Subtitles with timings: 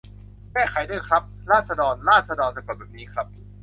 [0.51, 3.27] แก้ไขด้วยครับ "ราษฎร" ราด-สะ-ดอน สะกดแบบนี้ครับ